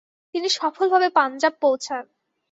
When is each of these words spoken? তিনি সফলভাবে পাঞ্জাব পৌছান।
তিনি 0.35 0.47
সফলভাবে 0.49 1.07
পাঞ্জাব 1.09 1.53
পৌছান। 1.61 2.03